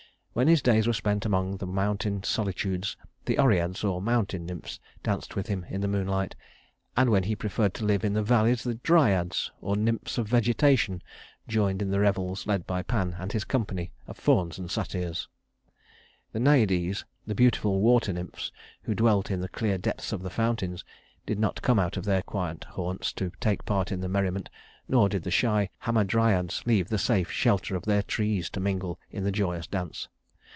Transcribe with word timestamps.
When 0.33 0.47
his 0.47 0.61
days 0.61 0.87
were 0.87 0.93
spent 0.93 1.25
among 1.25 1.57
the 1.57 1.67
mountain 1.67 2.23
solitudes, 2.23 2.95
the 3.25 3.37
Oreads, 3.37 3.83
or 3.83 4.01
mountain 4.01 4.45
nymphs, 4.45 4.79
danced 5.03 5.35
with 5.35 5.47
him 5.47 5.65
in 5.69 5.81
the 5.81 5.89
moonlight; 5.89 6.37
and 6.95 7.09
when 7.09 7.23
he 7.23 7.35
preferred 7.35 7.73
to 7.73 7.83
live 7.85 8.05
in 8.05 8.13
the 8.13 8.23
valleys, 8.23 8.63
the 8.63 8.75
Dryads, 8.75 9.51
or 9.59 9.75
nymphs 9.75 10.17
of 10.17 10.29
vegetation, 10.29 11.01
joined 11.49 11.81
in 11.81 11.91
the 11.91 11.99
revels 11.99 12.47
led 12.47 12.65
by 12.65 12.81
Pan 12.81 13.17
and 13.19 13.33
his 13.33 13.43
company 13.43 13.91
of 14.07 14.17
fauns 14.17 14.57
and 14.57 14.71
satyrs. 14.71 15.27
The 16.31 16.39
Naides, 16.39 17.03
the 17.27 17.35
beautiful 17.35 17.81
water 17.81 18.13
nymphs 18.13 18.53
who 18.83 18.95
dwelt 18.95 19.31
in 19.31 19.41
the 19.41 19.49
clear 19.49 19.77
depths 19.77 20.13
of 20.13 20.23
the 20.23 20.29
fountains, 20.29 20.85
did 21.25 21.39
not 21.39 21.61
come 21.61 21.77
out 21.77 21.97
of 21.97 22.05
their 22.05 22.21
quiet 22.21 22.63
haunts 22.63 23.11
to 23.15 23.33
take 23.41 23.65
part 23.65 23.91
in 23.91 23.99
the 23.99 24.07
merriment; 24.07 24.49
nor 24.87 25.09
did 25.09 25.23
the 25.23 25.29
shy 25.29 25.69
Hamadryads 25.79 26.65
leave 26.65 26.87
the 26.87 26.97
safe 26.97 27.29
shelter 27.29 27.75
of 27.75 27.83
their 27.83 28.01
trees 28.01 28.49
to 28.51 28.61
mingle 28.61 28.97
in 29.11 29.25
the 29.25 29.31
joyous 29.33 29.67
dance. 29.67 30.07